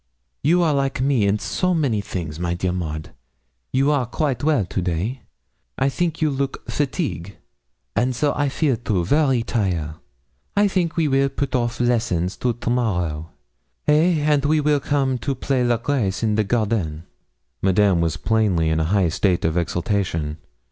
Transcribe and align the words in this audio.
You 0.41 0.63
are 0.63 0.73
like 0.73 0.99
me 0.99 1.27
in 1.27 1.37
so 1.37 1.75
many 1.75 2.01
things, 2.01 2.39
my 2.39 2.55
dear 2.55 2.71
Maud! 2.71 3.09
Are 3.09 3.11
you 3.71 3.85
quaite 4.07 4.43
well 4.43 4.65
to 4.65 4.81
day? 4.81 5.21
I 5.77 5.89
think 5.89 6.23
you 6.23 6.31
look 6.31 6.65
fateague; 6.65 7.33
so 8.13 8.33
I 8.35 8.49
feel, 8.49 8.77
too, 8.77 9.05
vary 9.05 9.43
tire. 9.43 9.97
I 10.57 10.67
think 10.67 10.97
we 10.97 11.07
weel 11.07 11.29
put 11.29 11.53
off 11.53 11.77
the 11.77 11.83
lessons 11.83 12.35
to 12.37 12.53
to 12.53 12.69
morrow. 12.71 13.29
Eh? 13.87 14.21
and 14.25 14.43
we 14.43 14.59
will 14.59 14.79
come 14.79 15.19
to 15.19 15.35
play 15.35 15.63
la 15.63 15.77
grace 15.77 16.23
in 16.23 16.33
the 16.33 16.43
garden.' 16.45 17.03
Madame 17.61 18.01
was 18.01 18.17
plainly 18.17 18.69
in 18.69 18.79
a 18.79 18.85
high 18.85 19.09
state 19.09 19.45
of 19.45 19.55
exultation. 19.55 20.37